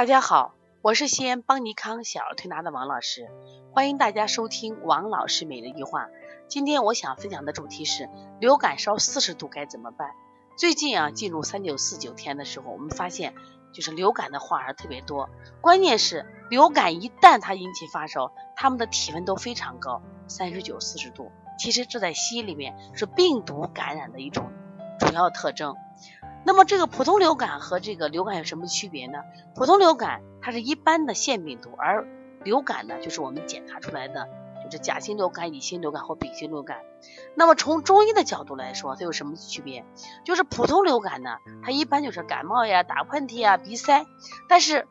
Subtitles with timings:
[0.00, 3.28] 大家好，我是西安邦尼康小儿推拿的王老师，
[3.74, 6.08] 欢迎大家收听王老师每日一话。
[6.48, 8.08] 今天我想分享的主题是
[8.40, 10.08] 流感烧四十度该怎么办？
[10.56, 13.34] 最近啊，进入三九四九天的时候，我们发现
[13.74, 15.28] 就是流感的患儿特别多，
[15.60, 21.30] 关键是流感一旦它引起发烧，他们的体温都非常高，三十九、四十度。
[21.58, 24.50] 其实这在西医里面是病毒感染的一种
[24.98, 25.76] 主要特征。
[26.42, 29.18] 那么这个普通流感和这个流感有什么区别呢？
[29.54, 32.06] 普通流感它是一般的腺病毒，而
[32.42, 34.26] 流感呢就是我们检查出来的，
[34.64, 36.78] 就是甲型流感、乙型流感或丙型流感。
[37.34, 39.84] 那么从中医的角度来说，它有什么区别？
[40.24, 44.06] 就是普通流感呢，它一般就是感冒呀、打喷嚏啊、鼻塞，
[44.48, 44.88] 但是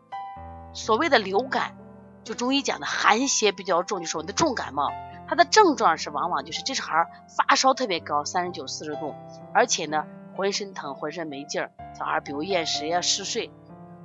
[0.73, 1.75] 所谓的流感，
[2.23, 4.91] 就中医讲的寒邪比较重，就是我们的重感冒，
[5.27, 9.15] 它的症状是往往就是这小孩发烧特别高，三十九、四十度，
[9.51, 10.05] 而且呢。
[10.39, 13.51] 浑身疼，浑身没劲儿，小孩比如厌食呀、嗜睡。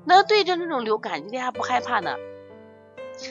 [0.04, 2.16] 那对着这种流感，你为啥不害怕呢？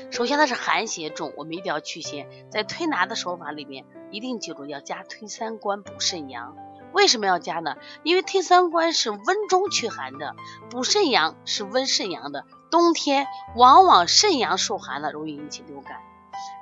[0.10, 2.30] 首先它是寒邪重，我们一定要去邪。
[2.50, 6.56] 在推拿的手法里面，一定记住要加推三关补肾阳。
[6.94, 7.76] 为什么要加呢？
[8.04, 10.34] 因为推三关是温中祛寒的，
[10.70, 12.46] 补肾阳是温肾阳的。
[12.72, 15.98] 冬天往往肾阳受寒了，容易引起流感。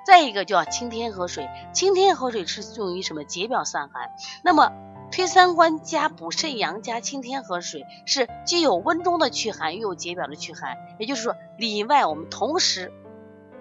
[0.08, 3.23] 再一个叫清天河水，清天河水是用于什么？
[3.23, 4.09] 解表散寒。
[4.44, 4.72] 那么
[5.12, 10.78] 推三关加补肾阳加清天河水，是既有温中的祛寒，又有解表的祛寒。
[11.00, 12.94] 也就是说，里外我们同时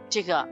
[0.09, 0.49] 这个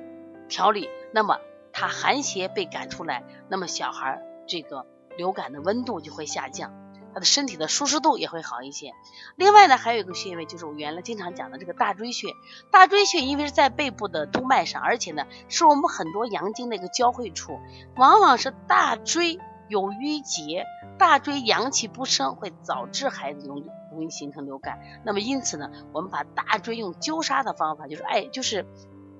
[0.48, 1.38] 调理，那么
[1.72, 6.74] 他寒邪被赶出来，那么小孩这个流感的温度就会下降，
[7.14, 8.92] 他的身体的舒适度也会好一些。
[9.36, 12.26] 另外呢，还有一个穴位就是我原来经常讲的这个大椎穴。
[12.72, 17.60] 大椎穴因为是在背部的督脉上，而且呢是我们很多阳经的一个交汇处，
[17.94, 19.38] 往往是大椎。
[19.68, 20.66] 有淤结，
[20.98, 24.80] 大椎阳气不生，会导致孩子容容易形成流感。
[25.04, 28.66] 那么因此呢，我们把大椎用灸痧的方法，就是哎，就是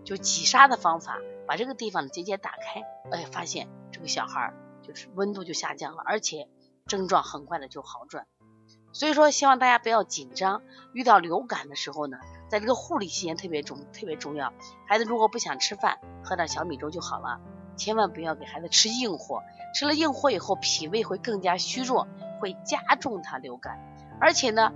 [0.05, 6.49] 就挤痧的方法，把这个地方的结节打开，哎，发现这个小孩就是温度就下降了，而且
[6.87, 8.27] 症状很快的就好转。
[8.93, 12.17] 所以说，希望大家不要紧张，遇到流感的时候呢，
[12.49, 14.53] 在这个护理期间特别重特别重要。
[14.87, 17.39] 孩子如果不想吃饭，喝点小米粥就好了。
[17.79, 19.43] 千万不要给孩子吃硬货，
[19.75, 22.07] 吃了硬货以后，脾胃会更加虚弱，
[22.41, 23.79] 会加重他流感。
[24.21, 24.73] 而且呢，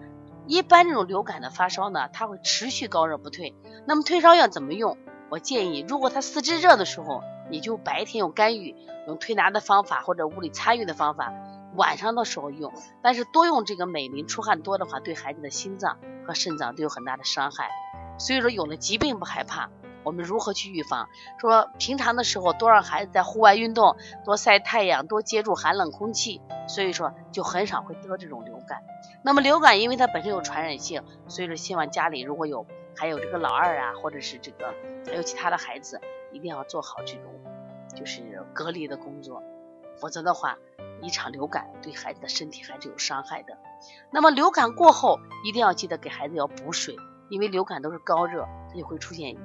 [0.46, 3.54] 一般这种流感的发烧呢，它会持续高热不退。
[3.86, 4.96] 那么退烧药怎么用？
[5.28, 8.74] 我建议，如果他四肢热的时候，你就白天用干预，
[9.06, 11.32] 用推拿的方法或者物理参与的方法，
[11.74, 12.72] 晚上的时候用。
[13.02, 17.70] 但是多用这个美林，出汗多的话，对孩子的心脏和肾脏都有很大的伤害。
[18.18, 19.70] 所以说，有了疾病不害怕。
[20.04, 21.08] 我们如何去预防？
[21.38, 28.82] 说平常的时候多让孩子在户外运动，多晒太阳，多接触寒冷空气，所以说就很少会得这种流感。
[29.24, 34.74] 那么流感因为它本身有传染性，所以说希望家里如果有还有这个老二啊，或者是这个
[35.06, 36.00] 还有其他的孩子，
[36.32, 37.32] 一定要做好这种
[37.94, 39.42] 就是隔离的工作，
[40.00, 40.58] 否则的话，
[41.00, 43.56] 一场流感对孩子的身体还是有伤害的。
[44.10, 46.96] 那么流感过后一定要记得给孩子要补水，
[47.30, 49.36] 因为流感都是高热，它就会出现。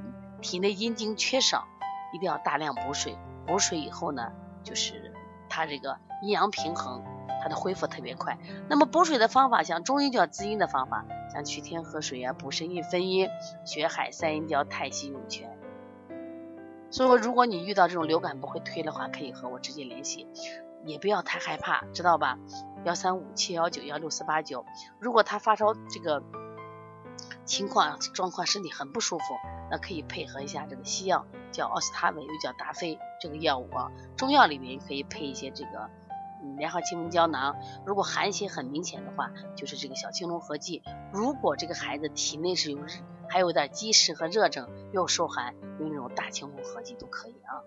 [0.42, 1.66] 体内阴精缺少，
[2.14, 3.18] 一定要大量补水。
[3.46, 4.32] 补水以后呢，
[4.64, 5.14] 就是
[5.50, 7.04] 它这个阴阳平衡，
[7.42, 8.38] 它的恢复特别快。
[8.70, 13.30] 那么补水的方法，像中医叫滋阴的方法，像取天河水啊，补肾益分阴，
[13.66, 15.58] 血海三阴交，太溪涌泉。
[16.90, 20.28] 所以说，如果你遇到这种流感不会推的话，可以和我直接联系，
[20.86, 22.38] 也不要太害怕，知道吧？
[22.86, 24.66] 幺三五七幺九幺六四八九。
[25.00, 26.24] 如果他发烧这个
[27.48, 29.24] 情况状况，身体很不舒服。
[29.72, 33.92] 那可以配合一下这个西药，叫奥司他韦，又叫达菲这个药物啊。
[34.16, 35.90] 中药里面可以配一些这个
[36.58, 37.56] 莲花清瘟胶囊。
[37.86, 40.84] 如果寒邪很明显的话，就是这个小青龙合剂。
[41.12, 42.80] 如果这个孩子体内是有
[43.28, 47.60] 还有点积食和热症，又受寒，用那种大青龙合剂都可以啊。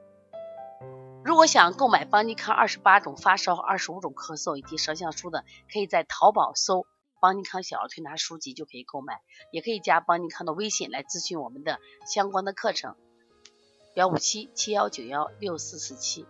[1.22, 6.86] 如果想购买邦尼康二十八种发烧、二十五种咳嗽以及舌象书的，可以在淘宝搜。
[7.20, 9.20] 邦尼康小儿推拿书籍就可以购买，
[9.52, 12.96] 也可以加邦尼康的微信来咨询我们的相关的课程，
[13.94, 16.26] 幺五七七幺九幺六四四七。